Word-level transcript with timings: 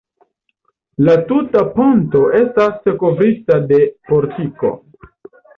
La 1.07 1.13
tuta 1.31 1.61
ponto 1.75 2.23
estas 2.39 2.89
kovrita 3.05 3.61
de 3.73 3.81
portiko. 4.11 4.77